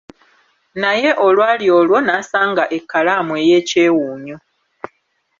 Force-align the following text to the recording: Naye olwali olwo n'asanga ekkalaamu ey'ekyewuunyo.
Naye 0.81 1.09
olwali 1.25 1.67
olwo 1.79 1.97
n'asanga 2.01 2.63
ekkalaamu 2.77 3.33
ey'ekyewuunyo. 3.43 4.37